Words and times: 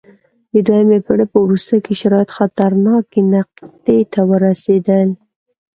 د 0.53 0.53
دویمې 0.67 0.99
پېړۍ 1.05 1.25
په 1.31 1.37
وروستیو 1.45 1.83
کې 1.85 1.93
شرایط 2.01 2.29
خطرناکې 2.37 3.19
نقطې 3.35 3.97
ته 4.13 4.19
ورسېدل 4.29 5.09